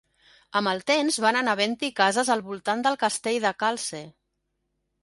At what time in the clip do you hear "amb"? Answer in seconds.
0.59-0.69